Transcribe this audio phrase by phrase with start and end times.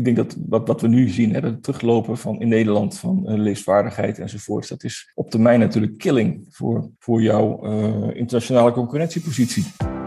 [0.00, 3.22] ik denk dat wat, wat we nu zien, hè, het teruglopen van in Nederland van
[3.24, 9.64] uh, leesvaardigheid enzovoort, dat is op termijn natuurlijk killing voor, voor jouw uh, internationale concurrentiepositie.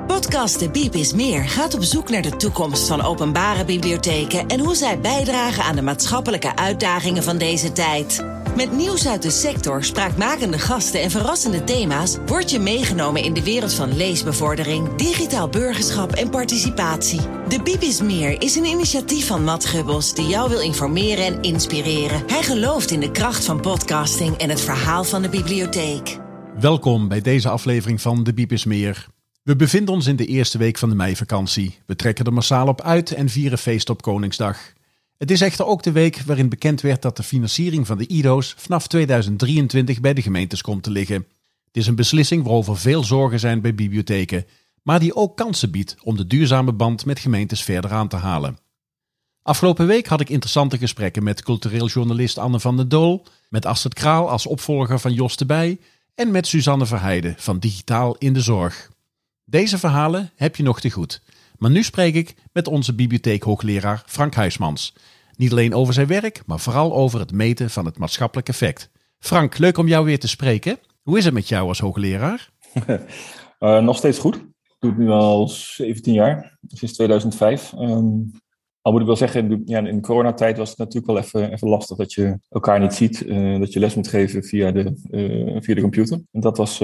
[0.08, 4.60] Podcast De Biep is Meer gaat op zoek naar de toekomst van openbare bibliotheken en
[4.60, 8.26] hoe zij bijdragen aan de maatschappelijke uitdagingen van deze tijd.
[8.56, 13.44] Met nieuws uit de sector, spraakmakende gasten en verrassende thema's word je meegenomen in de
[13.44, 17.20] wereld van leesbevordering, digitaal burgerschap en participatie.
[17.48, 22.24] De Biep is een initiatief van Matt Gubbels die jou wil informeren en inspireren.
[22.28, 26.18] Hij gelooft in de kracht van podcasting en het verhaal van de bibliotheek.
[26.60, 29.08] Welkom bij deze aflevering van De Biep is Meer.
[29.44, 31.80] We bevinden ons in de eerste week van de meivakantie.
[31.86, 34.58] We trekken er massaal op uit en vieren feest op Koningsdag.
[35.18, 38.54] Het is echter ook de week waarin bekend werd dat de financiering van de IDO's
[38.58, 41.28] vanaf 2023 bij de gemeentes komt te liggen.
[41.66, 44.46] Het is een beslissing waarover veel zorgen zijn bij bibliotheken,
[44.82, 48.58] maar die ook kansen biedt om de duurzame band met gemeentes verder aan te halen.
[49.42, 53.94] Afgelopen week had ik interessante gesprekken met cultureel journalist Anne van der Dool, met Astrid
[53.94, 55.80] Kraal als opvolger van Jos de Bij
[56.16, 58.92] en met Suzanne Verheijden van Digitaal in de Zorg.
[59.46, 61.22] Deze verhalen heb je nog te goed.
[61.64, 64.96] Maar nu spreek ik met onze bibliotheekhoogleraar Frank Huismans.
[65.36, 68.92] Niet alleen over zijn werk, maar vooral over het meten van het maatschappelijk effect.
[69.20, 70.78] Frank, leuk om jou weer te spreken.
[71.02, 72.50] Hoe is het met jou als hoogleraar?
[73.60, 74.36] uh, nog steeds goed.
[74.36, 77.74] Ik doe het nu al 17 jaar, sinds 2005.
[77.80, 78.32] Um,
[78.82, 81.68] al moet ik wel zeggen, in, ja, in coronatijd was het natuurlijk wel even, even
[81.68, 83.22] lastig dat je elkaar niet ziet.
[83.22, 86.22] Uh, dat je les moet geven via de, uh, via de computer.
[86.32, 86.80] En dat was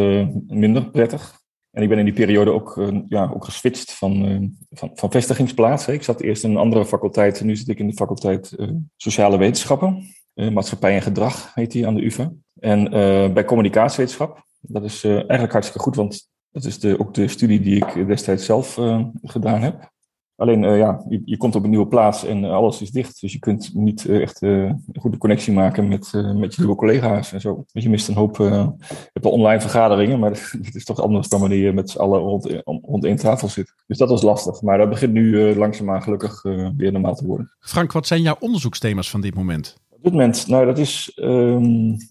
[0.48, 1.40] minder prettig.
[1.72, 5.94] En ik ben in die periode ook, uh, ja, ook geswitcht van, uh, van, van.
[5.94, 9.38] Ik zat eerst in een andere faculteit, nu zit ik in de faculteit uh, Sociale
[9.38, 10.04] Wetenschappen.
[10.34, 12.32] maatschappij en Gedrag heet die aan de UvA.
[12.60, 12.90] En
[13.34, 17.76] bij communicatiewetenschap, dat is eigenlijk hartstikke goed, want dat is de, ook de studie die
[17.76, 18.74] ik destijds zelf
[19.22, 19.92] gedaan heb.
[20.40, 23.22] Alleen, uh, ja, je, je, komt op een nieuwe plaats en uh, alles is dicht.
[23.22, 27.34] Dus je kunt niet uh, echt een goede connectie maken met, met je nieuwe collega's
[27.34, 27.66] en zo.
[27.72, 28.74] Dus je mist een hoop, je
[29.14, 30.30] hebt online vergaderingen, maar
[30.62, 33.74] het is toch anders dan wanneer je met z'n allen rond, rond één tafel zit.
[33.88, 34.62] Dus dat was lastig.
[34.62, 36.42] Maar dat begint nu langzaamaan gelukkig
[36.78, 37.52] weer normaal te worden.
[37.60, 39.78] Frank, wat zijn jouw onderzoeksthema's van dit moment?
[39.90, 41.64] Op dit moment, nou dat is um,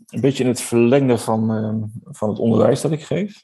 [0.06, 3.42] een beetje in het verlengde van, van het onderwijs dat ik geef.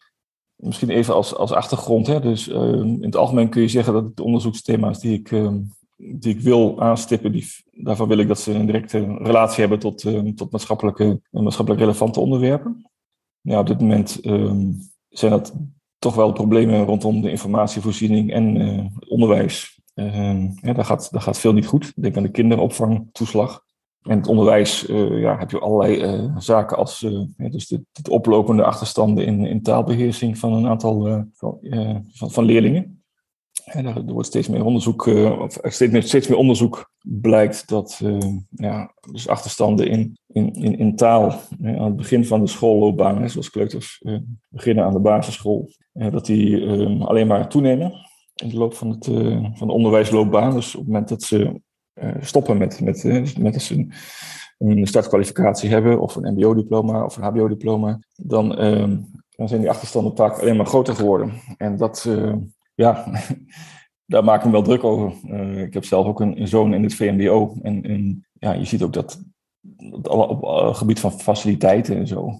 [0.65, 2.07] Misschien even als, als achtergrond.
[2.07, 2.21] Hè.
[2.21, 5.53] Dus uh, in het algemeen kun je zeggen dat de onderzoeksthema's die ik, uh,
[5.97, 10.05] die ik wil aanstippen, die, daarvan wil ik dat ze een directe relatie hebben tot,
[10.05, 12.91] uh, tot maatschappelijke, maatschappelijk relevante onderwerpen.
[13.41, 14.71] Ja, op dit moment ehm,
[15.09, 15.55] zijn dat
[15.99, 19.81] toch wel problemen rondom de informatievoorziening en het onderwijs.
[19.95, 21.93] Ehm, ja, daar, gaat, daar gaat veel niet goed.
[21.97, 23.64] Denk aan de kinderopvangtoeslag.
[24.05, 28.11] En het onderwijs uh, ja, heb je allerlei uh, zaken als uh, dus de, de,
[28.11, 31.59] oplopende achterstanden in, in taalbeheersing van een aantal van,
[32.11, 33.03] van, leerlingen.
[33.65, 38.01] En er, wordt steeds meer onderzoek, of steeds meer, steeds meer onderzoek blijkt dat
[38.49, 41.31] ja, dus achterstanden in, in, in, in taal
[41.63, 44.05] aan het begin van de schoolloopbaan, zoals kleuters
[44.49, 46.67] beginnen aan de basisschool, dat die
[47.01, 47.93] alleen maar toenemen
[48.35, 49.05] in de loop van, het,
[49.55, 50.55] van de onderwijsloopbaan.
[50.55, 51.61] Dus op het moment dat ze
[52.21, 53.93] stoppen met, met, uh, met een,
[54.59, 58.97] een startkwalificatie hebben, of een MBO-diploma of een HBO-diploma, dan, uh,
[59.31, 61.33] dan zijn die achterstanden vaak alleen maar groter geworden.
[61.57, 62.35] En dat, uh,
[62.75, 63.07] ja,
[64.13, 65.13] daar maak ik me wel druk over.
[65.59, 67.57] ik heb zelf ook een, zoon in het VMBO.
[67.63, 69.23] En, ja, je ziet ook dat,
[70.03, 72.39] op het gebied van faciliteiten en zo,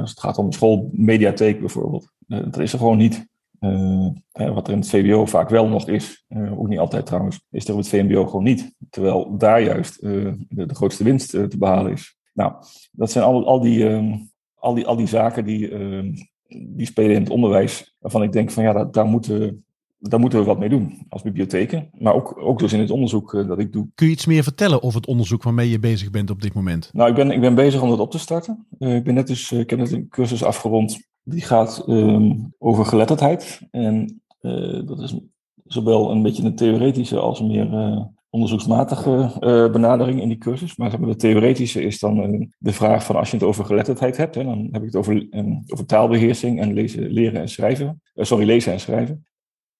[0.00, 3.26] als het gaat om schoolmediatheek bijvoorbeeld, dat is er gewoon niet.
[3.64, 7.40] Uh, wat er in het VBO vaak wel nog is, uh, ook niet altijd trouwens,
[7.50, 8.74] is er op het VMBO gewoon niet.
[8.90, 12.16] Terwijl daar juist uh, de, de, grootste winst te behalen is.
[12.32, 12.52] Nou,
[12.92, 14.16] dat zijn al, al, die, ehm,
[14.54, 16.12] al, die, al die zaken die, ehm,
[16.48, 19.64] die spelen in het onderwijs, waarvan ik denk van ja, dat, daar, moeten,
[19.98, 21.90] daar moeten we wat mee doen als bibliotheken.
[21.98, 23.88] Maar ook, ook dus in het onderzoek dat ik doe.
[23.94, 26.90] Kun je iets meer vertellen over het onderzoek waarmee je bezig bent op dit moment?
[26.92, 28.66] Nou, ik ben, ik ben bezig om dat op te starten.
[28.78, 33.60] ik, ben net dus, ik heb net een cursus afgerond die gaat um, over geletterdheid.
[33.70, 35.18] En uh, dat is
[35.64, 40.76] zowel een beetje een theoretische als een meer uh, onderzoeksmatige uh, benadering in die cursus.
[40.76, 44.44] Maar de theoretische is dan de vraag van als je het over geletterdheid hebt, hè,
[44.44, 45.28] dan heb ik het over,
[45.66, 48.02] over taalbeheersing en lezen, leren en schrijven.
[48.14, 49.26] sorry, lezen en schrijven.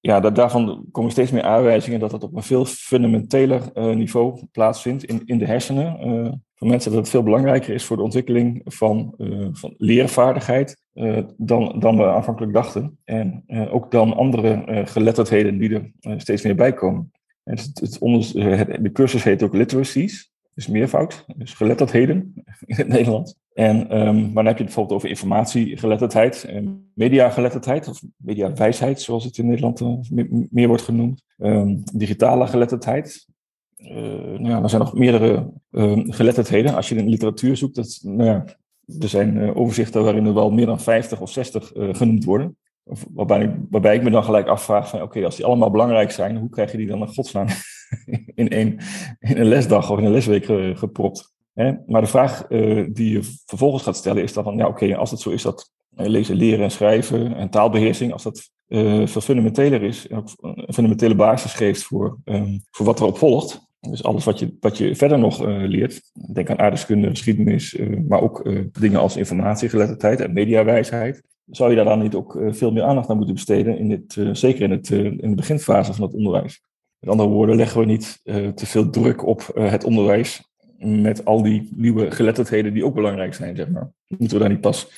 [0.07, 5.05] Ja, dat, daarvan komen steeds meer aanwijzingen dat dat op een veel fundamenteler niveau plaatsvindt
[5.05, 9.15] in, in de hersenen van mensen dat het veel belangrijker is voor de ontwikkeling van,
[9.19, 12.99] uh, van leervaardigheid uh, dan, dan we aanvankelijk dachten.
[13.05, 17.13] En uh, ook dan andere geletterdheden die er steeds meer bij komen.
[17.45, 17.99] En het, het
[18.35, 22.33] het, de cursus heet ook literacies, dus meervoud, dus geletterdheden
[22.65, 23.35] in het Nederlands.
[23.55, 29.25] En um, maar dan heb je het bijvoorbeeld over informatiegeletterdheid, en mediageletterdheid, of mediawijsheid, zoals
[29.25, 30.11] het in Nederland
[30.51, 31.23] meer wordt genoemd.
[31.39, 33.27] Um, digitale geletterdheid,
[33.77, 35.53] nou ja, er zijn nog meerdere
[36.09, 36.75] geletterdheden.
[36.75, 38.45] Als je in literatuur zoekt, dat, nou ja,
[39.01, 42.57] er zijn overzichten waarin er wel meer dan 50 of 60 genoemd worden.
[43.15, 46.37] Waarbij ik, waarbij ik me dan gelijk afvraag van oké, als die allemaal belangrijk zijn,
[46.37, 47.47] hoe krijg je die dan in godsnaam
[48.35, 48.79] in, één,
[49.19, 50.45] in een lesdag of in een lesweek
[50.79, 51.34] gepropt?
[51.87, 55.11] Maar de vraag uh, die je vervolgens gaat stellen is dan van ja oké, als
[55.11, 59.83] het zo is dat lezen, leren en schrijven en taalbeheersing, als dat uh, veel fundamenteler
[59.83, 64.57] is een fundamentele basis geeft voor, um, voor wat erop volgt, dus alles wat je,
[64.61, 66.01] wat je verder nog leert,
[66.33, 67.79] denk aan aardrijkskunde, geschiedenis,
[68.09, 72.83] maar ook dingen als informatiegeletterdheid en mediawijsheid, zou je daar dan niet ook veel meer
[72.83, 76.63] aandacht aan moeten besteden, in dit, zeker in, het, in de beginfase van het onderwijs.
[76.99, 78.21] Met andere woorden, leggen we niet
[78.55, 83.57] te veel druk op het onderwijs met al die nieuwe geletterdheden die ook belangrijk zijn,
[83.57, 83.93] zeg maar.
[84.07, 84.91] Moeten we daar niet pas,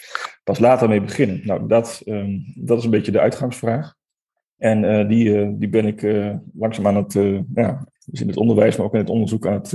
[0.44, 1.40] pas later mee beginnen?
[1.44, 3.94] Nou, dat, um, dat is een beetje de uitgangsvraag.
[4.56, 7.12] En uh, die, uh, die ben ik uh, langzaam aan het,
[7.54, 9.74] ja, dus in het onderwijs, maar ook in het onderzoek aan het,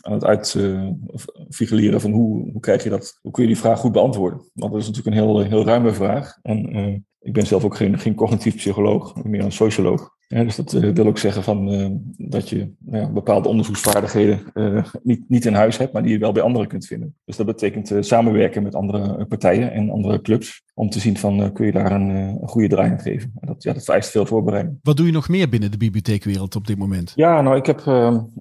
[0.00, 3.92] aan het uitfigureren van hoe, hoe krijg je dat, hoe kun je die vraag goed
[3.92, 4.50] beantwoorden?
[4.52, 6.38] Want dat is natuurlijk een heel, heel ruime vraag.
[6.42, 10.15] En ik ben zelf ook geen, geen cognitief psycholoog, meer een socioloog.
[10.28, 14.40] Ja, dus dat uh, wil ook zeggen van, uh, dat je nou ja, bepaalde onderzoeksvaardigheden
[14.54, 17.14] uh, niet, niet in huis hebt, maar die je wel bij anderen kunt vinden.
[17.24, 21.66] Dus dat betekent samenwerken met andere partijen en andere clubs om te zien van kun
[21.66, 23.32] je daar een, een goede draai aan geven.
[23.40, 24.78] En dat, ja, dat vereist veel voorbereiding.
[24.82, 27.12] Wat doe je nog meer binnen de bibliotheekwereld op dit moment?
[27.14, 27.78] Ja, nou ik, heb,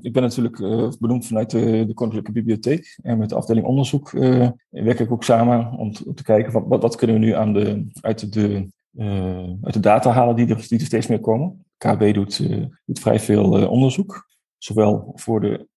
[0.02, 0.58] ik ben natuurlijk
[1.00, 4.12] benoemd vanuit de, de Koninklijke Bibliotheek en met de afdeling onderzoek
[4.70, 7.32] werk ik ook samen om, te, om te kijken wat, wat, wat, kunnen we nu
[7.32, 8.68] aan de, uit de
[8.98, 11.65] uh, uit de data halen die er, die er steeds meer komen.
[11.86, 14.28] KB doet, uh, doet vrij veel uh, onderzoek,
[14.58, 15.68] zowel voor de,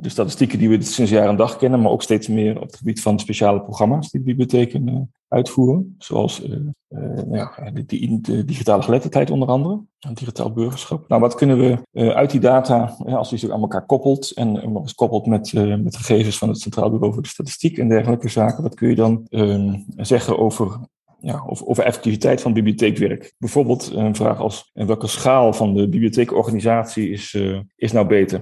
[0.00, 2.76] de, statistieken die we sinds jaar en dag kennen, maar ook steeds meer op het
[2.76, 6.46] gebied van speciale programma's die bibliotheken uitvoeren, zoals
[6.88, 11.08] nou ja, de, digitale geletterdheid onder andere, en digitaal burgerschap.
[11.08, 11.78] Nou, wat kunnen we
[12.14, 15.52] uit die data, als je ze aan elkaar koppelt en nog eens koppelt met,
[15.82, 18.94] met gegevens van het Centraal Bureau voor de Statistiek en dergelijke zaken, wat kun je
[18.94, 20.78] dan ehm, zeggen over
[21.22, 23.32] ja, of, over effectiviteit van bibliotheekwerk.
[23.38, 28.40] Bijvoorbeeld een vraag als welke schaal van de bibliotheekorganisatie is, uh, is nou beter?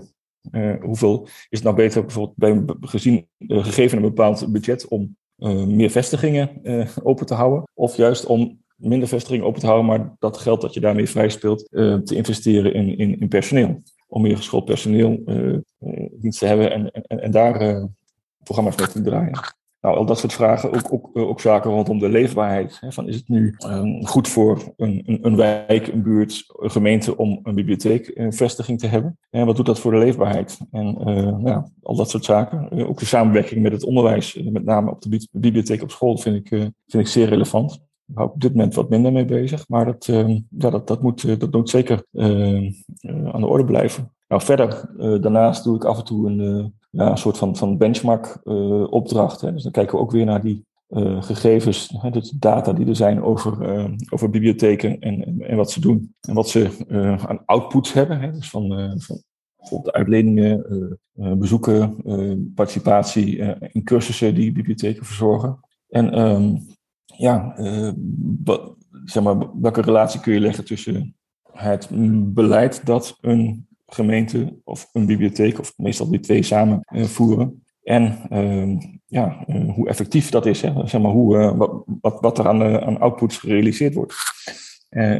[0.52, 5.16] Uh, hoeveel is het nou beter bijvoorbeeld bij, gezien, gegeven een bepaald budget om
[5.66, 6.60] meer vestigingen
[7.02, 7.62] open te houden?
[7.74, 11.28] Of juist om minder vestigingen open te houden, maar dat geld dat je daarmee vrij
[11.28, 11.68] speelt
[12.04, 13.82] te investeren in, in, in personeel?
[14.08, 15.22] Om meer geschoold personeel
[16.12, 17.88] dienst te hebben en, en, en daar
[18.42, 19.58] programma's mee te draaien.
[19.80, 22.78] Nou, al dat soort vragen, ook, ook, eh, ook zaken rondom de leefbaarheid.
[22.80, 26.70] Hè, van is het nu um, goed voor een, een, een, wijk, een buurt, een
[26.70, 29.18] gemeente om een bibliotheekvestiging te hebben?
[29.30, 30.58] En wat doet dat voor de leefbaarheid?
[30.70, 32.86] En uh, ja, al dat soort zaken.
[32.88, 36.48] Ook de samenwerking met het onderwijs, met name op de bibliotheek op school, vind ik,
[36.86, 37.80] vind ik zeer relevant.
[38.14, 39.68] Hou ik op dit moment wat minder mee bezig.
[39.68, 42.70] Maar dat, ehm, ja, dat, dat, moet, dat moet zeker ehm,
[43.32, 44.12] aan de orde blijven.
[44.28, 48.40] Nou, verder, daarnaast doe ik af en toe een ja, een soort van, van benchmark
[48.44, 49.40] uh, opdracht.
[49.40, 49.52] Hè.
[49.52, 52.96] Dus dan kijken we ook weer naar die uh, gegevens, hè, de data die er
[52.96, 56.14] zijn over, uh, over bibliotheken en, en, wat ze doen.
[56.20, 56.70] En wat ze
[57.26, 58.20] aan outputs hebben.
[58.20, 58.32] Hè.
[58.32, 58.68] Dus van,
[59.00, 59.22] van
[59.56, 61.96] bijvoorbeeld uitleningen, bezoeken,
[62.54, 63.36] participatie
[63.72, 65.58] in cursussen die bibliotheken verzorgen.
[65.88, 66.66] En um,
[67.04, 67.54] ja,
[69.04, 71.16] zeg maar, welke relatie kun je leggen tussen
[71.52, 71.88] het
[72.34, 77.64] beleid dat een gemeente of een bibliotheek, of meestal die twee samen uh, voeren.
[77.82, 80.86] En uh, ja, uh, hoe effectief dat is, hè?
[80.86, 84.14] Zeg maar hoe, uh, wat, wat, wat er aan, aan outputs gerealiseerd wordt.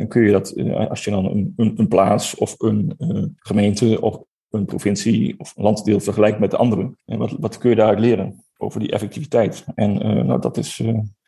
[0.09, 0.55] kun je dat,
[0.89, 2.95] als je dan een, een, plaats of een
[3.37, 7.77] gemeente of een provincie of een landdeel vergelijkt met de andere, wat, wat kun je
[7.77, 9.65] daaruit leren over die effectiviteit?
[9.75, 9.95] En
[10.27, 10.83] nou, dat is,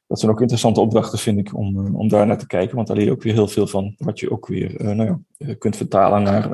[0.06, 2.76] dat zijn ook interessante opdrachten, vind ik, om, om daar naar te kijken.
[2.76, 5.54] Want daar leer je ook weer heel veel van, wat je ook weer nou ja,
[5.54, 6.50] kunt vertalen naar,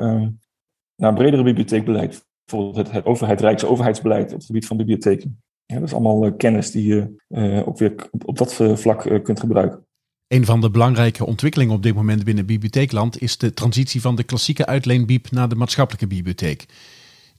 [0.99, 2.25] naar een bredere bibliotheekbeleid.
[2.45, 5.41] Bijvoorbeeld het, het overheid, Rijkse overheidsbeleid op het gebied van bibliotheken.
[5.65, 8.75] Ja, dat is allemaal uh, kennis die je uh, ook weer op, op dat uh,
[8.75, 9.87] vlak kunt gebruiken.
[10.27, 14.23] Een van de belangrijke ontwikkelingen op dit moment binnen bibliotheekland is de transitie van de
[14.23, 16.65] klassieke uitleenbiep naar de maatschappelijke bibliotheek.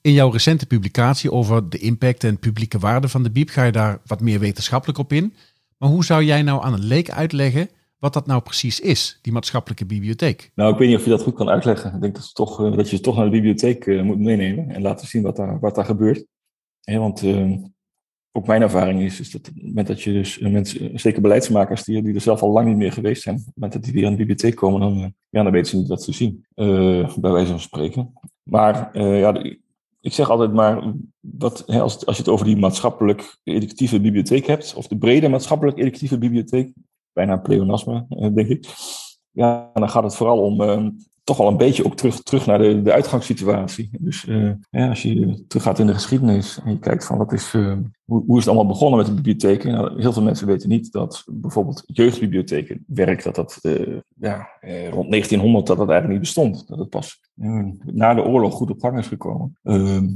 [0.01, 3.73] In jouw recente publicatie over de impact en publieke waarde van de biep ga je
[3.73, 5.35] daar wat meer wetenschappelijk op in.
[5.79, 7.69] Maar hoe zou jij nou aan een leek uitleggen
[8.01, 10.51] wat dat nou precies is, die maatschappelijke bibliotheek.
[10.55, 11.95] Nou, ik weet niet of je dat goed kan uitleggen.
[11.95, 14.83] Ik denk dat, toch, uh, dat je toch naar de bibliotheek uh, moet meenemen en
[14.83, 16.27] laten zien wat daar, wat daar gebeurt.
[16.85, 17.57] want uh,
[18.33, 22.15] ook mijn ervaring is, is dat op dat je dus mensen, zeker beleidsmakers die, die
[22.15, 24.17] er zelf al lang niet meer geweest zijn, op het dat die weer aan de
[24.17, 28.13] bibliotheek komen, dan, ja, dan weten ze niet wat ze zien, bij wijze van spreken.
[28.43, 29.43] Maar ja,
[30.01, 34.75] ik zeg altijd maar, wat, als, als je het over die maatschappelijk educatieve bibliotheek hebt,
[34.75, 36.73] of de brede maatschappelijk educatieve bibliotheek,
[37.21, 38.67] bijna pleonasme, eh, denk ik.
[39.31, 40.87] Ja, dan gaat het vooral om uh,
[41.25, 43.91] toch wel een beetje ook terug, terug naar de, de uitgangssituatie.
[43.99, 44.27] Dus
[44.71, 48.39] ja, als je teruggaat in de geschiedenis en je kijkt van wat is, hoe, hoe
[48.39, 49.73] is het allemaal begonnen met de bibliotheken.
[49.73, 53.59] Nou, heel veel mensen weten niet dat bijvoorbeeld jeugdbibliotheken werk, dat dat
[54.15, 54.49] ja,
[54.91, 56.69] rond 1900 dat dat eigenlijk niet bestond.
[56.69, 57.21] Dat het pas
[57.85, 59.59] na de oorlog goed op gang is gekomen.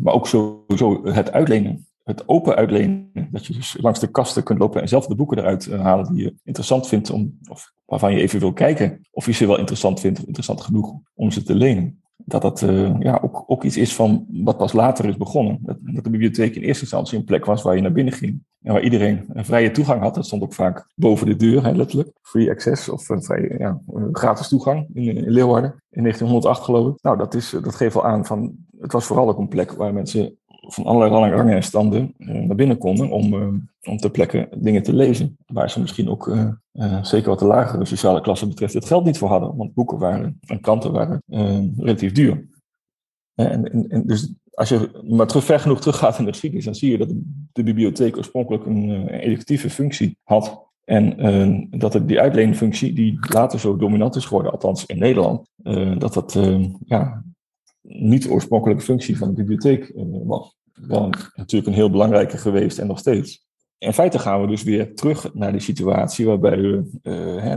[0.03, 3.29] maar ook sowieso het uitlenen het open uitlenen.
[3.31, 6.15] Dat je dus langs de kasten kunt lopen en zelf de boeken eruit eh, halen
[6.15, 9.59] die je interessant vindt, om, of waarvan je even wil kijken of je ze wel
[9.59, 12.03] interessant vindt of interessant genoeg om ze te lenen.
[12.17, 15.59] Dat dat uh, ja, ook, ook iets is van wat pas later is begonnen.
[15.63, 18.43] Dat, de bibliotheek in eerste instantie een plek was waar je naar binnen ging.
[18.63, 20.15] En waar iedereen een vrije toegang had.
[20.15, 22.11] Dat stond ook vaak boven de deur, hè, letterlijk.
[22.23, 23.81] Free access of een vrije, ja,
[24.13, 25.83] gratis toegang in, in Leeuwarden.
[25.91, 27.03] In 1908 geloof ik.
[27.03, 28.55] Nou, dat, is, dat geeft wel aan van...
[28.81, 32.57] Het was vooral ook een plek waar mensen van allerlei rangen en standen uh, naar
[32.57, 33.47] binnen konden om, uh,
[33.83, 35.37] om ter plekke dingen te lezen.
[35.47, 39.19] Waar ze misschien ook, uh, zeker wat de lagere sociale klasse betreft, het geld niet
[39.19, 39.57] voor hadden.
[39.57, 41.23] Want boeken waren, en kranten waren
[41.77, 42.49] relatief duur.
[43.35, 46.75] En, en, en, dus als je maar terug, ver genoeg teruggaat in de geschiedenis, dan
[46.75, 47.13] zie je dat
[47.53, 50.63] de bibliotheek oorspronkelijk een educatieve functie had.
[50.85, 55.51] En dat het die uitleenfunctie, die later zo dominant is geworden, althans in Nederland,
[55.99, 56.39] dat dat
[56.85, 57.25] ja,
[57.89, 59.93] niet oorspronkelijke functie van de bibliotheek
[60.25, 60.57] was.
[61.35, 63.47] Natuurlijk een heel belangrijke geweest en nog steeds.
[63.79, 67.57] In feite gaan we dus weer terug naar die situatie waarbij we, uh,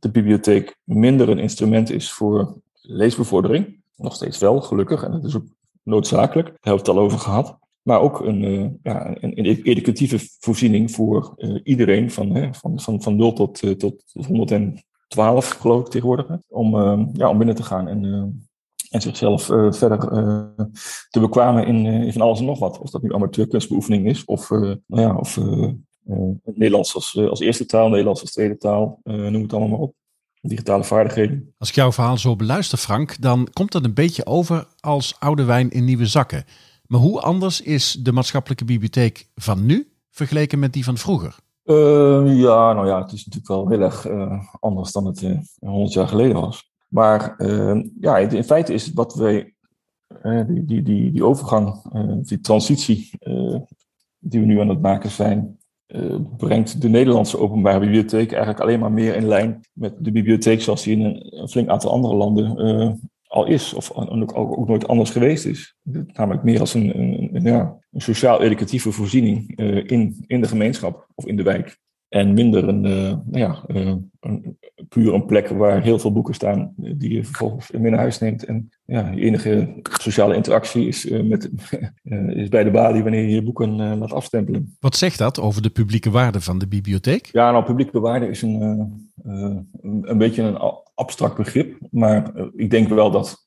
[0.00, 3.80] de bibliotheek minder een instrument is voor leesbevordering.
[3.96, 5.46] Nog steeds wel, gelukkig, en dat is ook
[5.82, 6.46] noodzakelijk.
[6.46, 7.58] Daar hebben we het al over gehad.
[7.82, 13.16] Maar ook een, uh, ja, een, educatieve voorziening voor iedereen van, hè, van, van, van
[13.16, 16.38] 0 tot, tot 112, geloof ik tegenwoordig.
[16.48, 16.76] Om,
[17.12, 18.47] ja, om binnen te gaan en
[18.90, 20.64] en zichzelf uh, verder uh,
[21.10, 22.78] te bekwamen in, uh, in, van alles en nog wat.
[22.78, 25.38] Of dat nu amateurkunstbeoefening is, of, nou ja, of
[26.44, 29.96] Nederlands als, als eerste taal, Nederlands als tweede taal, noem het allemaal maar op.
[30.40, 31.54] Digitale vaardigheden.
[31.58, 35.44] Als ik jouw verhaal zo beluister, Frank, dan komt dat een beetje over als oude
[35.44, 36.44] wijn in nieuwe zakken.
[36.86, 41.36] Maar hoe anders is de maatschappelijke bibliotheek van nu vergeleken met die van vroeger?
[42.34, 44.06] ja, nou ja, het is natuurlijk wel heel erg
[44.60, 45.26] anders dan het
[45.58, 46.68] 100 jaar geleden was.
[46.88, 49.54] Maar uh, ja, in feite is het wat wij,
[50.22, 53.10] uh, die, die, die, die overgang, uh, die transitie
[54.18, 55.58] die we nu aan het maken zijn,
[56.36, 60.82] brengt de Nederlandse openbare bibliotheek eigenlijk alleen maar meer in lijn met de bibliotheek zoals
[60.82, 65.44] die in een, flink aantal andere landen al is, of ook, ook, nooit anders geweest
[65.44, 65.76] is.
[66.12, 69.56] Namelijk meer als een, een, een sociaal-educatieve voorziening
[69.90, 71.78] in, in de gemeenschap of in de wijk.
[72.08, 76.34] En minder een, uh, nou ja, uh, een, puur een plek waar heel veel boeken
[76.34, 78.44] staan eh, die je vervolgens mee naar huis neemt.
[78.44, 81.50] En ja, je enige sociale interactie is, uh, met,
[82.42, 84.76] is bij de balie wanneer je je boeken laat afstempelen.
[84.80, 87.28] Wat zegt dat over de publieke waarde van de bibliotheek?
[87.32, 88.60] Ja, nou, publieke waarde is een,
[90.02, 90.58] een beetje een
[90.94, 91.78] abstract begrip.
[91.90, 93.46] Maar ik denk wel dat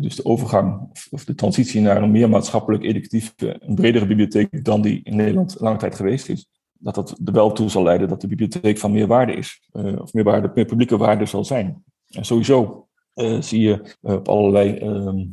[0.00, 4.82] dus de overgang of de transitie naar een meer maatschappelijk educatieve, een bredere bibliotheek dan
[4.82, 6.48] die in Nederland lange tijd geweest is,
[6.84, 9.68] dat dat er wel toe zal leiden dat de bibliotheek van meer waarde is.
[9.72, 11.84] Uh, of meer, waarde, meer publieke waarde zal zijn.
[12.08, 15.26] En sowieso uh, zie je uh, op allerlei ehm,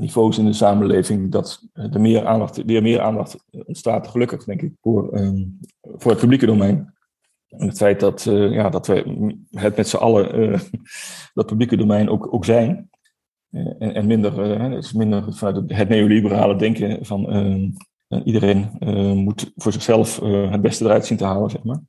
[0.00, 4.72] niveaus in de samenleving dat er meer aandacht, weer meer aandacht ontstaat, gelukkig denk ik,
[4.80, 6.94] voor, um, voor het publieke domein.
[7.48, 10.60] En het feit dat, ja, dat we het met z'n allen
[11.34, 12.90] dat publieke domein ook, ook zijn.
[13.50, 17.68] En, en, minder, dus minder vanuit het neoliberale denken van ehm,
[18.24, 21.80] iedereen uh, moet voor zichzelf uh, het beste eruit zien te halen, zeg maar.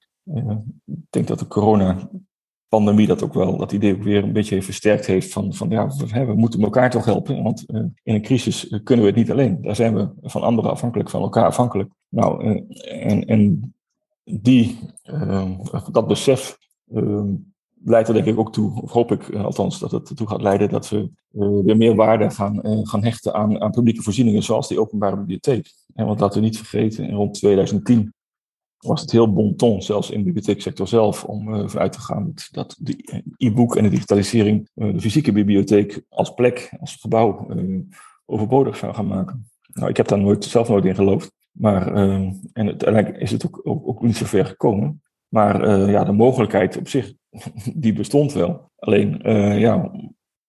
[0.86, 5.06] Ik denk dat de corona-pandemie dat ook wel, dat idee ook weer een beetje versterkt
[5.06, 9.06] heeft van, van ja, we, we moeten elkaar toch helpen, want in een crisis kunnen
[9.06, 9.62] we het niet alleen.
[9.62, 11.94] Daar zijn we van anderen afhankelijk, van elkaar afhankelijk.
[12.10, 13.74] Nou, en, en
[14.24, 14.80] die,
[15.92, 16.58] dat besef
[17.83, 20.41] leidt er denk ik ook toe, of hoop ik eh, althans, dat het ertoe gaat
[20.41, 24.43] leiden dat we uh, weer meer waarde gaan, uh, gaan hechten aan, aan publieke voorzieningen
[24.43, 25.71] zoals die openbare bibliotheek.
[25.93, 28.13] Want laten we niet vergeten, rond 2010
[28.77, 32.75] was het heel bon ton, zelfs in de bibliotheeksector zelf, om vanuit te gaan dat
[32.79, 37.47] de e-book en de digitalisering de fysieke bibliotheek als plek, als gebouw
[38.25, 39.50] overbodig zou gaan maken.
[39.73, 41.31] Nou, ik heb daar nooit, zelf nooit in geloofd.
[41.51, 45.01] Maar, en uiteindelijk is het ook, ook, ook niet zo ver gekomen.
[45.27, 47.13] Maar ja, de mogelijkheid op zich
[47.83, 48.71] die bestond wel.
[48.75, 49.91] Alleen, uh, ja,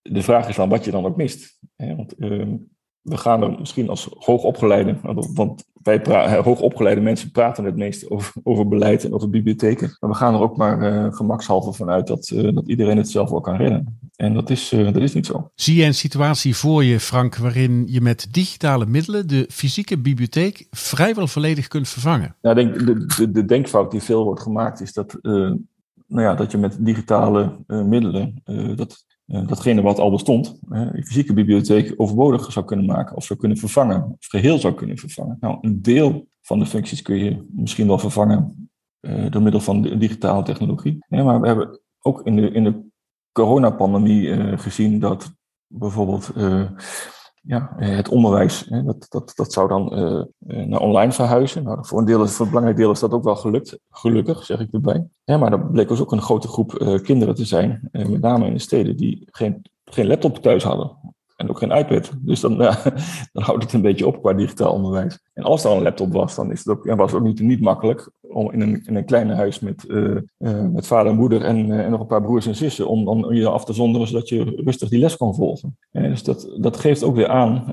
[0.03, 1.59] de vraag is dan wat je dan ook mist.
[1.77, 1.97] Hè?
[1.97, 2.55] Want uh,
[3.03, 4.97] we gaan er misschien als hoogopgeleide,
[5.35, 6.03] want wij
[6.43, 9.97] hoogopgeleide mensen praten het meest over, over beleid en over bibliotheken.
[10.01, 13.31] Maar we gaan er ook maar uh, gemakshalve vanuit dat, uh, dat iedereen het zelf
[13.31, 13.99] wel kan redden.
[14.17, 15.51] En dat is, uh, dat is niet zo.
[15.55, 20.67] Zie je een situatie voor je, Frank, waarin je met digitale middelen de fysieke bibliotheek
[20.71, 22.37] vrijwel volledig kunt vervangen?
[22.41, 25.19] Ja, denk, de, de, de denkfout die veel wordt gemaakt is dat
[26.13, 31.03] nou ja, dat je met digitale uh, middelen, uh, dat, datgene wat al bestond, de
[31.05, 35.37] fysieke bibliotheek, overbodig zou kunnen maken of zou kunnen vervangen, of geheel zou kunnen vervangen.
[35.41, 40.43] Nou, een deel van de functies kun je misschien wel vervangen door middel van digitale
[40.43, 41.05] technologie.
[41.09, 42.85] maar we hebben ook in de, in de
[43.33, 45.33] coronapandemie gezien dat
[45.67, 46.33] bijvoorbeeld
[47.43, 50.23] ja, eh, het onderwijs, hè, dat, dat, dat zou dan uh,
[50.67, 51.63] naar online verhuizen.
[51.63, 54.73] Nou, voor, een deel, voor belangrijk deel is dat ook wel gelukt, gelukkig zeg ik
[54.73, 55.07] erbij.
[55.25, 58.59] Maar er bleek dus ook een grote groep kinderen te zijn, met name in de
[58.59, 60.97] steden, die geen, geen laptop thuis hadden
[61.43, 62.13] en ook geen iPad.
[62.19, 62.57] Dus dan,
[63.33, 65.19] dan houdt het een beetje op qua digitaal onderwijs.
[65.35, 67.61] En als er een laptop was, dan is het ook, was het ook niet, niet
[67.61, 71.43] makkelijk om in een, in een kleine huis met, uh, uh, met vader en moeder
[71.43, 74.07] en, uh, en nog een paar broers en zussen, om dan je af te zonderen
[74.07, 75.79] zodat je rustig die les kon volgen.
[75.91, 77.65] dus dat, dat geeft ook weer aan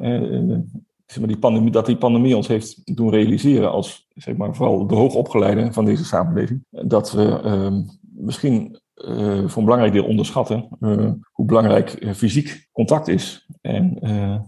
[1.05, 4.87] zeg maar, die pandemie, dat die pandemie ons heeft doen realiseren als zeg maar, vooral
[4.87, 10.67] de hoogopgeleiden van deze samenleving, dat we ehm, misschien uh, voor een belangrijk deel onderschatten
[10.79, 13.99] uh, hoe belangrijk uh, fysiek contact is en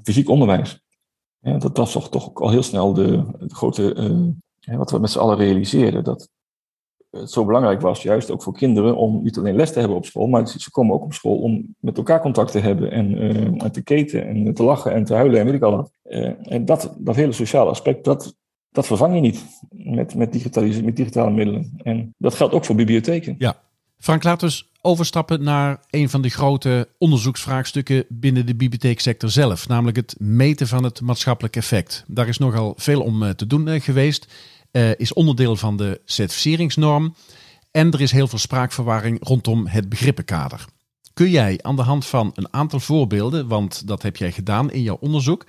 [0.03, 0.84] fysiek onderwijs.
[1.41, 3.96] Dat was toch, toch al heel snel de, grote,
[4.65, 6.29] wat we met z'n allen realiseerden, dat
[7.10, 10.05] het zo belangrijk was, juist ook voor kinderen, om niet alleen les te hebben op
[10.05, 13.84] school, maar ze komen ook op school om met elkaar contact te hebben en, te
[13.84, 15.91] keten en te lachen en te huilen en weet ik al wat.
[16.43, 18.36] en dat, dat hele sociale aspect, dat,
[18.72, 20.53] dat vervang je niet met, met,
[20.84, 21.74] met digitale middelen.
[21.84, 23.36] En dat geldt ook voor bibliotheken.
[23.38, 23.62] Ja,
[24.01, 29.98] Frank, laten we overstappen naar een van de grote onderzoeksvraagstukken binnen de bibliotheeksector zelf, namelijk
[29.98, 32.03] het meten van het maatschappelijk effect.
[32.08, 34.27] Daar is nogal veel om eh, te doen eh, geweest,
[34.72, 37.15] uh, is onderdeel van de certificeringsnorm
[37.72, 40.65] en er is heel veel spraakverwarring rondom het begrippenkader.
[41.13, 44.81] Kun jij aan de hand van een aantal voorbeelden, want dat heb jij gedaan in
[44.81, 45.46] jouw onderzoek,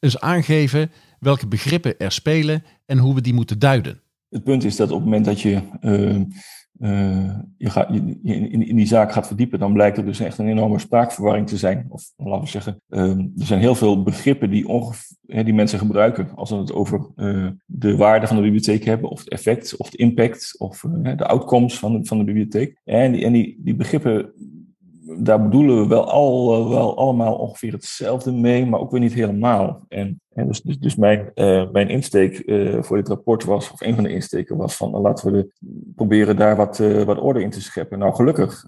[0.00, 4.00] eens aangeven welke begrippen er spelen en hoe we die moeten duiden?
[4.28, 5.62] Het punt is dat op het moment dat je
[6.78, 10.48] je, gaat, je, in, in, die zaak gaat verdiepen, dan blijkt er dus echt een
[10.48, 11.86] enorme spraakverwarring te zijn.
[11.88, 14.66] Of laten we zeggen, uh, er zijn heel veel begrippen die,
[15.26, 19.10] hè, die mensen gebruiken als we het over uh, de waarde van de bibliotheek hebben,
[19.10, 20.84] of het effect, of de impact, of
[21.16, 22.80] de outcomes van de, van de bibliotheek.
[22.84, 24.32] En die, en die begrippen
[25.04, 29.84] daar bedoelen we wel, al, wel allemaal ongeveer hetzelfde mee, maar ook weer niet helemaal.
[29.88, 33.94] En, dus, dus, dus mijn, uh, mijn insteek uh, voor dit rapport was, of een
[33.94, 35.52] van de insteken was van, laten we
[35.94, 37.98] proberen daar wat, uh, wat orde in te scheppen.
[37.98, 38.66] Nou, gelukkig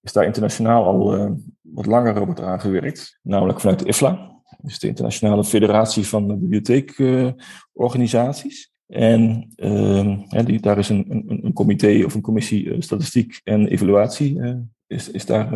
[0.00, 4.36] is daar internationaal al wat langer aan gewerkt, namelijk vanuit de IFLA.
[4.58, 8.72] Dus de Internationale Federatie van Bibliotheekorganisaties.
[8.86, 14.40] En uh, die, daar is een, een, een, comité of een commissie statistiek en evaluatie
[14.88, 15.52] is, is daar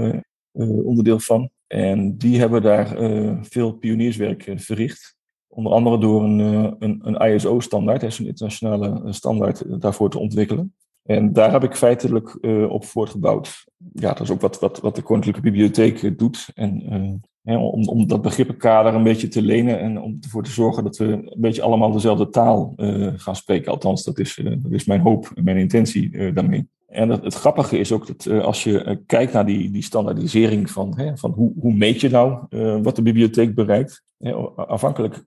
[0.52, 1.50] uh, onderdeel van.
[1.66, 5.16] En die hebben daar uh, veel pionierswerk verricht.
[5.48, 6.38] Onder andere door een,
[6.78, 10.74] een, een ISO-standaard, een internationale standaard, daarvoor te ontwikkelen.
[11.02, 12.38] En daar heb ik feitelijk
[12.70, 13.64] op voortgebouwd.
[13.92, 16.48] Ja, dat is ook wat, wat, wat de Koninklijke Bibliotheek doet.
[16.54, 20.96] En om, om dat begrippenkader een beetje te lenen en om ervoor te zorgen dat
[20.96, 22.72] we een beetje allemaal dezelfde taal
[23.16, 23.72] gaan spreken.
[23.72, 26.68] Althans, dat is, dat is mijn hoop en mijn intentie daarmee.
[26.92, 30.70] En het, grappige is ook dat uh, als je uh, kijkt naar die, die standaardisering
[30.70, 34.02] van, hè, van hoe, hoe meet je nou uh, wat de bibliotheek bereikt.
[34.56, 35.24] afhankelijk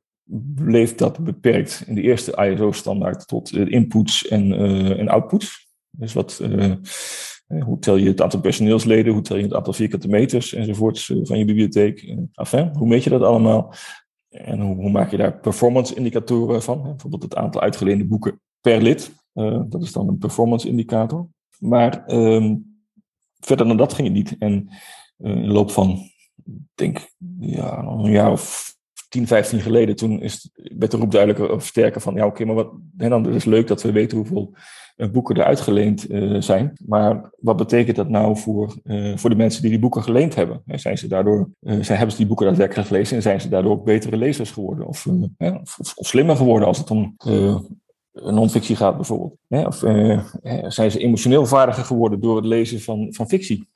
[0.56, 4.54] bleef dat beperkt in de eerste ISO-standaard tot inputs en,
[4.98, 5.68] en outputs.
[5.90, 6.42] Dus wat,
[7.66, 11.38] hoe tel je het aantal personeelsleden, hoe tel je het aantal vierkante meters enzovoorts van
[11.38, 12.16] je bibliotheek.
[12.34, 13.74] Enfin, hoe meet je dat allemaal?
[14.30, 16.84] En hoe, hoe maak je daar performance-indicatoren van?
[16.84, 19.12] Bijvoorbeeld het aantal uitgeleende boeken per lid.
[19.68, 21.28] dat is dan een performance-indicator.
[21.60, 22.80] Maar um,
[23.40, 24.36] verder dan dat ging het niet.
[24.40, 24.70] En
[25.18, 26.00] uh, in de loop van,
[26.76, 28.74] denk, ja, een jaar of
[29.10, 32.56] 10, 15 geleden, toen is, werd de roep duidelijker of sterker van, ja oké, maar
[32.56, 34.54] wat, en dan is het leuk dat we weten hoeveel
[34.98, 36.06] uh, boeken er uitgeleend
[36.40, 36.74] zijn.
[36.86, 38.74] Maar wat betekent dat nou voor,
[39.16, 40.62] voor de mensen die die boeken geleend hebben?
[40.66, 43.86] Zijn ze daardoor, zijn, hebben ze die boeken daadwerkelijk gelezen en zijn ze daardoor ook
[43.86, 44.88] betere lezers geworden?
[44.88, 47.16] Of, of, of, slimmer geworden als het om
[48.24, 49.38] non-fictie gaat bijvoorbeeld.
[49.48, 50.24] Of uh,
[50.68, 53.70] zijn ze emotioneel vaardiger geworden door het lezen van, van fictie?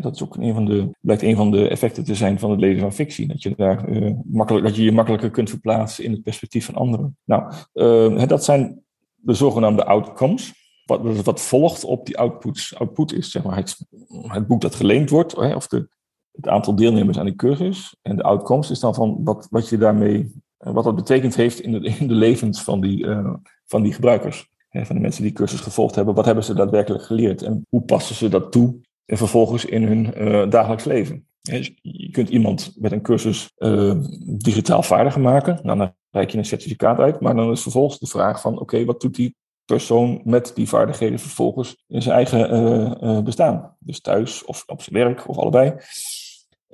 [0.00, 2.60] Dat is ook een van de, blijkt een van de effecten te zijn van het
[2.60, 3.26] lezen van fictie.
[3.26, 6.74] Dat je, daar, uh, makkelijk, dat je je makkelijker kunt verplaatsen in het perspectief van
[6.74, 7.16] anderen.
[7.24, 8.82] Nou, uh, dat zijn
[9.14, 10.62] de zogenaamde outcomes.
[10.84, 12.78] Wat, wat volgt op die outputs.
[12.78, 13.86] Output is zeg maar, het,
[14.22, 15.88] het boek dat geleend wordt, of de,
[16.32, 17.96] het aantal deelnemers aan de cursus.
[18.02, 20.32] En de outcomes is dan van wat, wat je daarmee,
[20.72, 23.06] wat dat betekend heeft in de, in de levens van die,
[23.64, 24.52] van die gebruikers.
[24.70, 26.14] Van de mensen die cursus gevolgd hebben.
[26.14, 27.42] Wat hebben ze daadwerkelijk geleerd?
[27.42, 31.26] En hoe passen ze dat toe en vervolgens in hun uh, dagelijks leven?
[31.40, 33.50] Dus je kunt iemand met een cursus
[34.36, 35.58] digitaal vaardiger maken.
[35.62, 37.20] Nou, dan reik je een certificaat uit.
[37.20, 38.60] Maar dan is vervolgens de vraag van...
[38.60, 43.76] oké, wat doet die persoon met die vaardigheden vervolgens in zijn eigen bestaan?
[43.78, 45.74] Dus thuis of op zijn werk of allebei.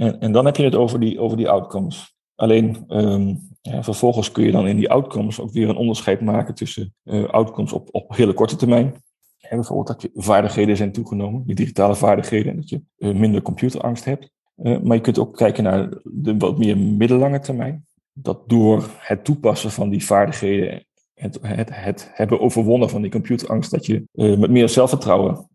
[0.00, 2.14] En, en dan heb je het over die, over die outcomes.
[2.34, 6.94] Alleen ehm, vervolgens kun je dan in die outcomes ook weer een onderscheid maken tussen
[7.04, 8.94] uh, outcomes op, op hele korte termijn.
[9.40, 13.42] En bijvoorbeeld dat je vaardigheden zijn toegenomen, je digitale vaardigheden, en dat je uh, minder
[13.42, 14.30] computerangst hebt.
[14.56, 17.86] Uh, maar je kunt ook kijken naar de wat meer middellange termijn.
[18.12, 23.70] Dat door het toepassen van die vaardigheden, het, het, het hebben overwonnen van die computerangst,
[23.70, 25.48] dat je met meer zelfvertrouwen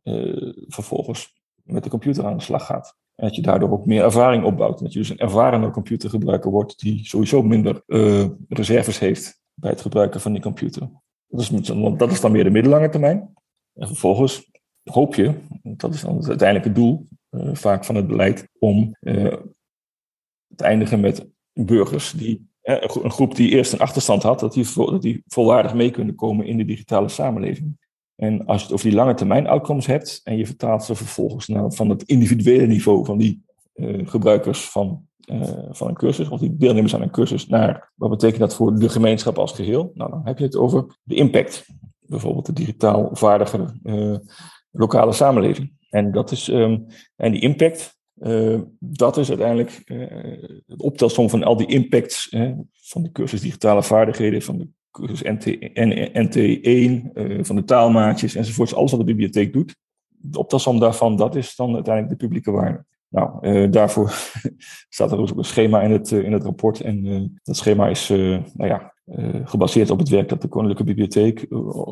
[0.68, 2.98] vervolgens met de computer aan de slag gaat.
[3.15, 4.80] En dat je daardoor ook meer ervaring opbouwt.
[4.80, 9.82] Dat je dus een ervarende computergebruiker wordt die sowieso minder uh, reserves heeft bij het
[9.82, 10.89] gebruiken van die computer.
[11.28, 11.49] Dat is,
[11.97, 13.34] dat is dan meer de middellange termijn.
[13.73, 14.51] En vervolgens
[14.84, 19.34] hoop je, dat is dan het uiteindelijke doel uh, vaak van het beleid, om uh,
[20.56, 25.01] te eindigen met burgers die een groep die eerst een achterstand had, dat die, dat
[25.01, 27.78] die volwaardig mee kunnen komen in de digitale samenleving.
[28.15, 31.47] En als je het over die lange termijn outcomes hebt en je vertaalt ze vervolgens
[31.47, 33.43] naar van het individuele niveau van die
[33.75, 38.10] uh, gebruikers van, uh, van een cursus, of die deelnemers aan een cursus, naar wat
[38.10, 39.91] betekent dat voor de gemeenschap als geheel?
[39.93, 41.65] Nou, dan heb je het over de impact.
[41.99, 44.17] Bijvoorbeeld de digitaal vaardige uh,
[44.71, 45.73] lokale samenleving.
[45.89, 47.97] En, dat is, um, en die impact,
[48.80, 49.82] dat is uiteindelijk
[50.65, 52.36] het optelsom van al die impacts
[52.71, 55.46] van de cursus digitale vaardigheden, van de cursus NT,
[56.14, 58.76] NT1, uh, van de taalmaatjes enzovoorts.
[58.76, 59.76] Alles wat de bibliotheek doet.
[60.08, 62.86] De optelsom daarvan, dat is dan uiteindelijk de publieke waarde.
[63.10, 64.14] Nou, uh, daarvoor
[64.96, 66.82] staat er ook een schema in het, uh, in het rapport.
[66.82, 68.94] En dat schema is nou ja,
[69.44, 71.46] gebaseerd op het werk dat de Koninklijke Bibliotheek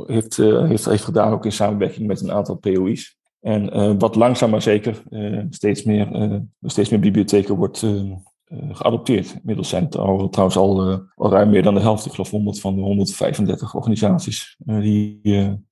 [0.06, 3.18] heeft, heeft, heeft gedaan, ook in samenwerking met een aantal POI's.
[3.40, 5.04] En wat langzaam maar zeker
[5.50, 7.86] steeds, meer, steeds meer bibliotheken wordt,
[8.72, 9.34] geadopteerd.
[9.34, 12.30] Inmiddels zijn het al, trouwens al, uh, al ruim meer dan de helft, ik geloof
[12.30, 15.20] 100 van de 135 organisaties, uh, die,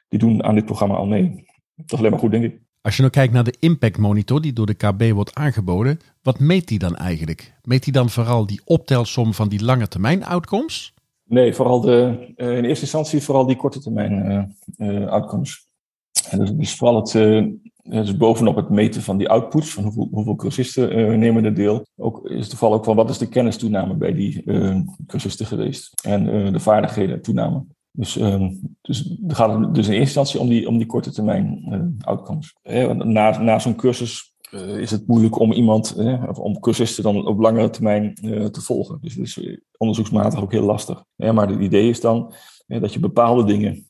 [0.08, 1.46] die doen aan dit programma al mee.
[1.76, 2.60] Dat is alleen maar goed, denk ik.
[2.82, 6.40] Als je nou kijkt naar de Impact Monitor die door de KB wordt aangeboden, wat
[6.40, 7.54] meet die dan eigenlijk?
[7.64, 10.94] Meet die dan vooral die optelsom van die lange termijn outcomes?
[11.24, 14.56] Nee, vooral de, in eerste instantie vooral die korte termijn
[15.10, 15.70] outcomes.
[16.30, 17.14] En dus, dus vooral het,
[17.84, 22.30] dus bovenop het meten van die outputs, van hoeveel, cursisten uh, nemen er deel, ook,
[22.30, 26.52] is de val ook van wat is de kennistoename bij die uh, cursisten geweest en
[26.52, 27.64] de vaardigheden toename.
[27.94, 28.14] Dus,
[28.82, 31.64] dus het gaat dus in eerste instantie om die, om die korte termijn
[32.02, 32.56] outcomes.
[33.04, 34.34] Na, na zo'n cursus
[34.78, 35.96] is het moeilijk om iemand,
[36.34, 38.14] om cursisten dan op langere termijn
[38.52, 38.98] te volgen.
[39.02, 41.04] Dus dat is onderzoeksmatig ook heel lastig.
[41.16, 42.34] maar het idee is dan
[42.68, 43.86] dat je bepaalde dingen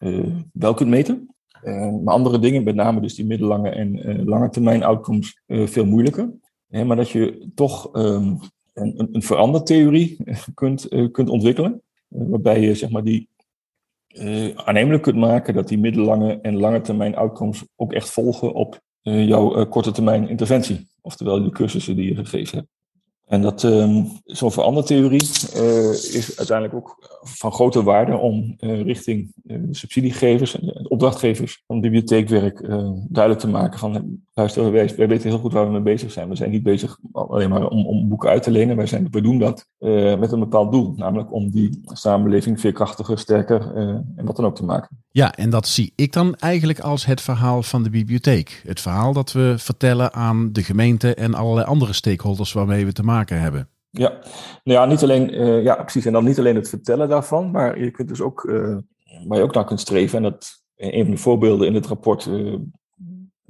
[0.53, 1.31] wel kunt meten.
[1.63, 5.67] Uh, maar andere dingen, met name dus die middellange en uh, lange termijn outcomes, uh,
[5.67, 6.33] veel moeilijker.
[6.67, 8.39] maar dat je toch um,
[8.73, 10.17] een, een verandertheorie
[10.53, 13.29] kunt, kunt ontwikkelen, waarbij je zeg maar, die
[14.55, 19.65] aannemelijk kunt maken dat die middellange en lange termijn outcomes ook echt volgen op jouw
[19.65, 22.69] korte termijn interventie, oftewel de cursussen die je gegeven hebt.
[23.31, 23.61] En dat
[24.25, 30.89] zo'n verandertheorie uh, is uiteindelijk ook van grote waarde om uh, richting de subsidiegevers en
[30.89, 32.67] opdrachtgevers van bibliotheekwerk
[33.09, 36.29] duidelijk te maken van luister, wij, wij weten heel goed waar we mee bezig zijn.
[36.29, 38.75] We zijn niet bezig alleen maar om, om boeken uit te lenen.
[38.75, 39.67] Wij zijn, we doen dat
[40.19, 43.75] met een bepaald doel, namelijk om die samenleving veerkrachtiger, sterker
[44.15, 45.03] en wat dan ook te maken.
[45.11, 48.61] Ja, en dat zie ik dan eigenlijk als het verhaal van de bibliotheek.
[48.65, 53.03] Het verhaal dat we vertellen aan de gemeente en allerlei andere stakeholders waarmee we te
[53.03, 53.69] maken hebben.
[53.89, 54.09] Ja,
[54.63, 56.05] nou ja, niet alleen, uh, ja, precies.
[56.05, 58.41] En dan niet alleen het vertellen daarvan, maar je kunt dus ook,
[59.27, 62.29] waar je ook naar kunt streven, en dat een van de voorbeelden in het rapport,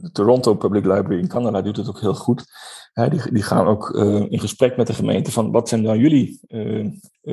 [0.02, 2.46] de Toronto Public Library in Canada doet het ook heel goed.
[2.94, 3.90] die, die gaan ook
[4.30, 6.40] in gesprek met de gemeente van wat zijn dan jullie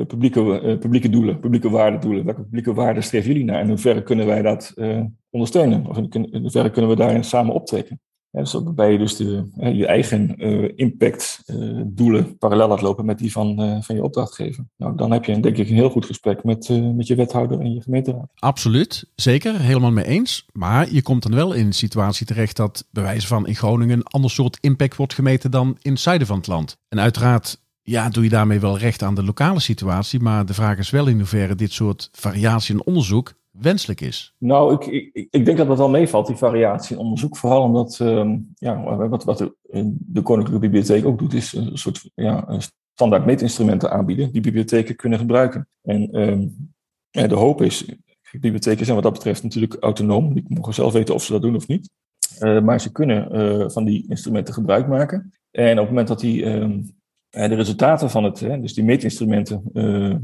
[0.07, 4.25] publieke, publieke doelen, publieke waardedoelen, welke publieke waarden streven jullie naar en in hoeverre kunnen
[4.25, 4.73] wij dat
[5.29, 7.99] ondersteunen, of in hoeverre kunnen we daarin samen optrekken.
[8.43, 13.63] Waarbij je dus de, je eigen uh, impactdoelen uh, parallel laat lopen met die van,
[13.63, 14.65] uh, van je opdrachtgever.
[14.77, 17.73] Nou, dan heb je denk ik een heel goed gesprek met, met je wethouder en
[17.73, 18.31] je gemeenteraad.
[18.35, 20.45] Absoluut, zeker, helemaal mee eens.
[20.51, 23.97] Maar je komt dan wel in een situatie terecht dat bij wijze van in Groningen
[23.97, 26.77] een ander soort impact wordt gemeten dan in het zuiden van het land.
[26.89, 30.19] En uiteraard ja, doe je daarmee wel recht aan de lokale situatie.
[30.19, 34.35] Maar de vraag is wel in hoeverre dit soort variatie in onderzoek wenselijk is?
[34.37, 37.37] Nou, ik, ik, ik denk dat dat wel meevalt, die variatie in onderzoek.
[37.37, 42.59] Vooral omdat um, ja, wat, wat de, Koninklijke Bibliotheek ook doet, is een soort ja,
[42.93, 45.67] standaard meetinstrumenten aanbieden die bibliotheken kunnen gebruiken.
[45.81, 46.09] En
[47.09, 47.85] ja, de hoop is,
[48.31, 50.33] bibliotheken zijn wat dat betreft natuurlijk autonoom.
[50.33, 51.89] Die mogen zelf weten of ze dat doen of niet.
[52.39, 55.33] Uh, maar ze kunnen uh, van die instrumenten gebruik maken.
[55.51, 56.95] En op het moment dat die, um,
[57.29, 60.15] de resultaten van het, dus die meetinstrumenten, uh,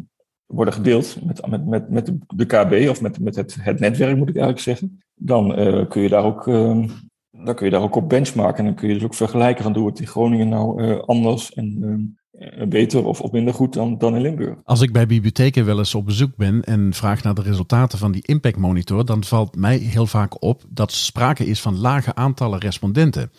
[0.46, 4.30] worden gedeeld met, met, met, met de KB of met, met het, het netwerk, moet
[4.30, 6.88] ik eigenlijk zeggen, dan uh, kun je daar ook uh,
[7.44, 8.58] dan kun je daar ook op benchmarken.
[8.58, 11.54] En dan kun je dus ook vergelijken van doe het in Groningen nou uh, anders
[11.54, 11.84] en
[12.32, 14.58] uh, beter of, of minder goed dan, dan in Limburg.
[14.64, 18.12] Als ik bij bibliotheken wel eens op bezoek ben en vraag naar de resultaten van
[18.12, 22.60] die Impact Monitor, dan valt mij heel vaak op dat sprake is van lage aantallen
[22.60, 23.32] respondenten.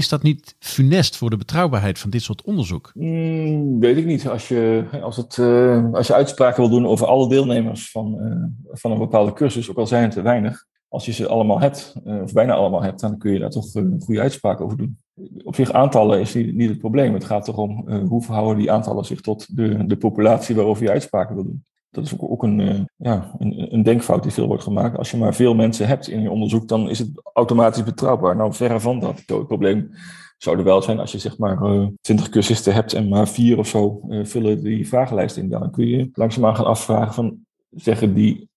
[0.00, 2.90] Is dat niet funest voor de betrouwbaarheid van dit soort onderzoek?
[2.94, 4.28] Mm, weet ik niet.
[4.28, 8.70] Als je, als, het, uh, als je uitspraken wil doen over alle deelnemers van, uh,
[8.72, 11.94] van een bepaalde cursus, ook al zijn het te weinig, als je ze allemaal hebt,
[12.06, 14.98] uh, of bijna allemaal hebt, dan kun je daar toch een goede uitspraak over doen.
[15.44, 17.14] Op zich, aantallen is niet, niet het probleem.
[17.14, 21.34] Het gaat erom hoe verhouden die aantallen zich tot de, de populatie waarover je uitspraken
[21.34, 21.64] wil doen.
[21.90, 24.98] Dat is ook, een, ja, een, een, denkfout die veel wordt gemaakt.
[24.98, 28.36] Als je maar veel mensen hebt in je onderzoek, dan is het automatisch betrouwbaar.
[28.36, 29.22] Nou, verre van dat.
[29.26, 29.90] Het probleem
[30.38, 33.58] zou er wel zijn als je zeg maar uh, 20 cursisten hebt en maar vier
[33.58, 35.48] of zo uh, vullen die vragenlijst in.
[35.48, 37.38] Dan kun je langzaamaan gaan afvragen van,
[37.70, 38.48] zeggen die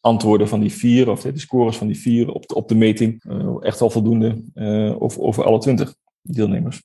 [0.00, 3.24] antwoorden van die vier, of de scores van die vier op de, op de meting,
[3.60, 4.42] echt al voldoende,
[4.98, 6.82] of over alle twintig deelnemers.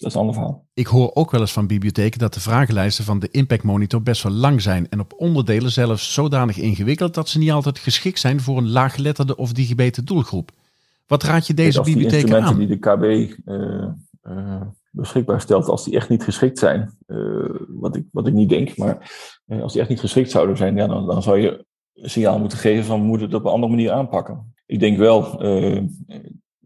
[0.00, 0.66] Dat is een ander verhaal.
[0.74, 4.22] Ik hoor ook wel eens van bibliotheken dat de vragenlijsten van de Impact Monitor best
[4.22, 8.40] wel lang zijn en op onderdelen zelfs zodanig ingewikkeld dat ze niet altijd geschikt zijn
[8.40, 10.50] voor een laaggeletterde of digibete doelgroep.
[11.06, 12.58] Wat raad je deze bibliotheken aan?
[12.58, 13.86] die de KB uh,
[14.22, 14.60] uh,
[14.90, 18.76] beschikbaar stelt, als die echt niet geschikt zijn, uh, wat, ik, wat ik niet denk,
[18.76, 19.12] maar
[19.46, 22.58] als die echt niet geschikt zouden zijn, ja, dan, dan zou je een signaal moeten
[22.58, 24.54] geven van we moeten het op een andere manier aanpakken.
[24.66, 25.40] Ik denk wel,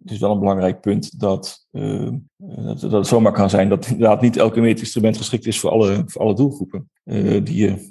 [0.05, 4.21] het is wel een belangrijk punt dat, dat, dat, het zomaar kan zijn dat inderdaad
[4.21, 7.91] niet elke meetinstrument geschikt is voor alle, voor alle doelgroepen uh, die je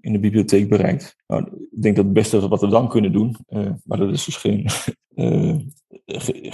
[0.00, 1.16] in de bibliotheek bereikt.
[1.26, 3.36] Nou, ik denk dat het beste wat we dan kunnen doen,
[3.84, 4.66] maar dat is dus geen,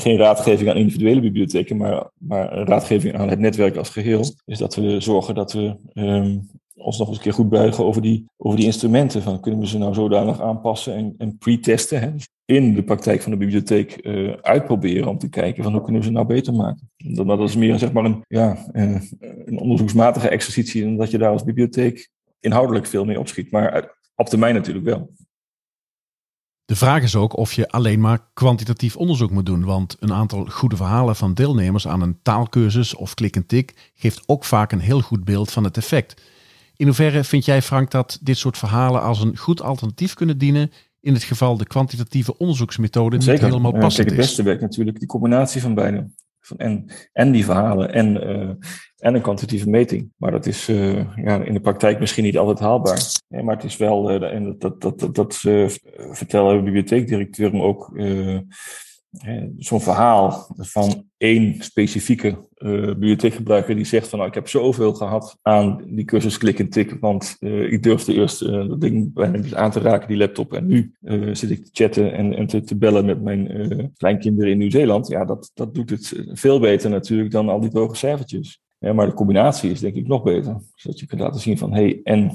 [0.04, 4.74] geen raadgeving aan individuele bibliotheken, maar, maar raadgeving aan het netwerk als geheel, is dat
[4.74, 8.56] we zorgen dat we um, ons nog eens een keer goed buigen over die, over
[8.56, 9.22] die instrumenten.
[9.22, 12.16] Van, kunnen we ze nou zodanig aanpassen en, en pre-testen?
[12.50, 16.06] In de praktijk van de bibliotheek uh, uitproberen om te kijken van hoe kunnen we
[16.06, 16.90] ze nou beter maken.
[16.96, 19.00] Dat, dat is meer zeg maar een, ja, uh,
[19.44, 22.10] een onderzoeksmatige exercitie dan dat je daar als bibliotheek
[22.40, 23.50] inhoudelijk veel mee opschiet.
[23.50, 25.12] Maar op termijn natuurlijk wel.
[26.64, 30.44] De vraag is ook of je alleen maar kwantitatief onderzoek moet doen, want een aantal
[30.44, 34.80] goede verhalen van deelnemers aan een taalkursus of klik en tik geeft ook vaak een
[34.80, 36.22] heel goed beeld van het effect.
[36.76, 40.70] In hoeverre vind jij, Frank, dat dit soort verhalen als een goed alternatief kunnen dienen
[41.00, 43.44] in het geval de kwantitatieve onderzoeksmethode niet Zeker.
[43.44, 46.10] helemaal passend ja, kijk, het beste werkt natuurlijk die combinatie van beide.
[46.40, 48.48] Van en, en die verhalen en, uh,
[48.96, 50.12] en een kwantitatieve meting.
[50.16, 53.00] Maar dat is uh, ja, in de praktijk misschien niet altijd haalbaar.
[53.28, 55.36] Ja, maar het is wel, uh, en dat, dat, dat, dat
[56.10, 57.92] vertellen bibliotheekdirecteuren ook
[59.58, 65.38] zo'n verhaal van één specifieke uh, bibliotheekgebruiker die zegt van nou, ik heb zoveel gehad
[65.42, 69.38] aan die cursus klik en tik, want uh, ik durfde eerst uh, dat ding bijna
[69.38, 70.94] niet aan te raken, die laptop, en nu
[71.32, 75.08] zit ik te chatten en, en te, bellen met mijn kleinkinderen in Nieuw-Zeeland.
[75.08, 78.62] Ja, dat, dat doet het veel beter natuurlijk dan al die droge cijfertjes.
[78.78, 80.56] Maar de combinatie is denk ik nog beter.
[80.74, 82.32] Zodat je kunt laten zien van hé, hey, en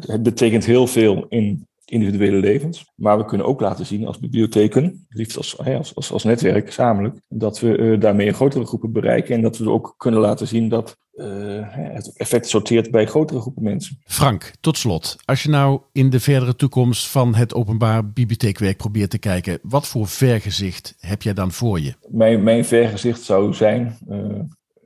[0.00, 2.92] het betekent heel veel in individuele levens.
[2.94, 7.20] Maar we kunnen ook laten zien als bibliotheken, liefst als, als, als, als netwerk, gezamenlijk,
[7.28, 10.96] dat we uh, daarmee grotere groepen bereiken en dat we ook kunnen laten zien dat
[11.14, 11.26] uh,
[11.68, 13.98] het effect sorteert bij grotere groepen mensen.
[14.04, 19.10] Frank, tot slot, als je nou in de verdere toekomst van het openbaar bibliotheekwerk probeert
[19.10, 21.94] te kijken, wat voor vergezicht heb jij dan voor je?
[22.08, 24.16] Mijn, mijn vergezicht zou zijn, uh,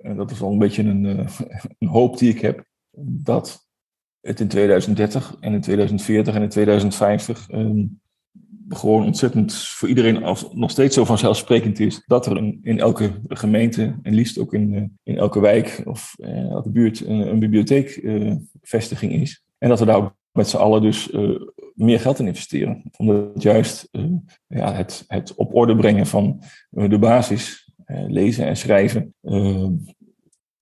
[0.01, 1.05] en dat is al een beetje een,
[1.79, 2.65] een hoop die ik heb,
[3.03, 3.69] dat
[4.21, 8.01] het in 2030 en in 2040 en in 2050 um,
[8.69, 13.99] gewoon ontzettend voor iedereen als, nog steeds zo vanzelfsprekend is dat er in elke gemeente
[14.03, 19.13] en liefst ook in, uh, in elke wijk of uh, elke buurt een, een bibliotheekvestiging
[19.13, 19.45] is.
[19.59, 21.11] En dat we daar ook met z'n allen dus
[21.75, 22.83] meer geld in investeren.
[22.97, 23.89] Omdat juist
[24.47, 29.15] ja, het, het op orde brengen van de basis, lezen en schrijven,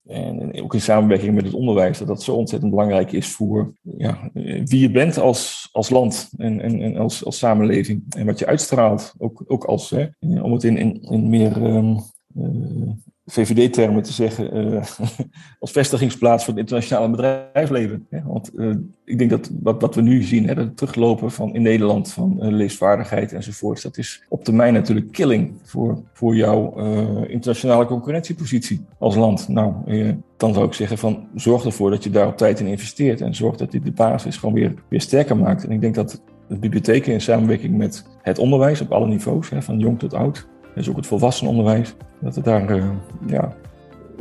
[0.09, 4.29] en ook in samenwerking met het onderwijs, dat dat zo ontzettend belangrijk is voor ja,
[4.33, 8.03] wie je bent als, als land en, en, en als, als samenleving.
[8.09, 10.07] En wat je uitstraalt, ook, ook als, hè,
[10.41, 11.97] om het in, in, in meer um,
[12.37, 12.91] uh,
[13.29, 14.83] VVD-termen te zeggen, uh,
[15.59, 18.07] als vestigingsplaats voor het internationale bedrijfsleven.
[18.25, 22.11] Want uh, ik denk dat wat, wat we nu zien, hè, teruglopen van in Nederland
[22.11, 26.77] van uh, leesvaardigheid enzovoort, dat is op termijn natuurlijk killing voor, voor jouw
[27.27, 29.47] internationale concurrentiepositie als land.
[29.47, 29.73] Nou,
[30.37, 33.35] dan zou ik zeggen van zorg ervoor dat je daar op tijd in investeert en
[33.35, 35.63] zorg dat dit de basis gewoon weer, weer sterker maakt.
[35.63, 39.61] En ik denk dat de bibliotheken in samenwerking met het onderwijs op alle niveaus, hè,
[39.61, 42.85] van jong tot oud, dus ook het volwassenenonderwijs, dat we daar uh,
[43.27, 43.53] ja,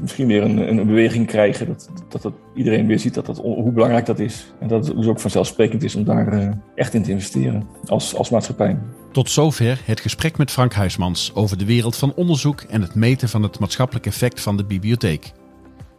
[0.01, 1.67] misschien weer een, een beweging krijgen.
[1.67, 4.53] Dat, dat, dat iedereen weer ziet dat dat, hoe belangrijk dat is.
[4.61, 8.15] En dat het dus ook vanzelfsprekend is om daar uh, echt in te investeren als,
[8.15, 8.79] als maatschappij.
[9.13, 13.29] Tot zover het gesprek met Frank Huismans over de wereld van onderzoek en het meten
[13.29, 15.33] van het maatschappelijk effect van de bibliotheek.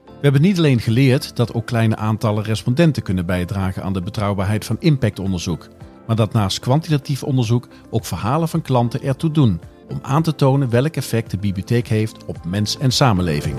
[0.06, 4.66] We hebben niet alleen geleerd dat ook kleine aantallen respondenten kunnen bijdragen aan de betrouwbaarheid
[4.66, 5.68] van impactonderzoek,
[6.08, 10.69] maar dat naast kwantitatief onderzoek ook verhalen van klanten ertoe doen om aan te tonen
[10.69, 13.56] welk effect de bibliotheek heeft op mens en samenleving.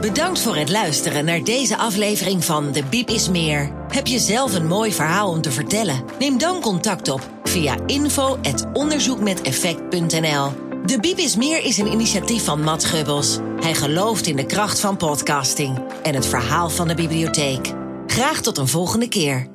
[0.00, 3.72] Bedankt voor het luisteren naar deze aflevering van De Biep is Meer.
[3.88, 6.04] Heb je zelf een mooi verhaal om te vertellen?
[6.18, 10.50] Neem dan contact op via info.onderzoekmeteffect.nl
[10.84, 13.38] De Biep is Meer is een initiatief van Matt Gubbels.
[13.60, 17.72] Hij gelooft in de kracht van podcasting en het verhaal van de bibliotheek.
[18.06, 19.53] Graag tot een volgende keer.